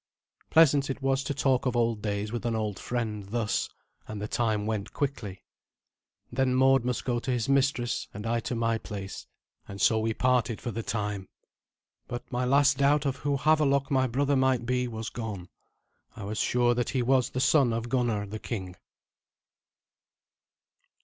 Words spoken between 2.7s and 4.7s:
friend thus, and the time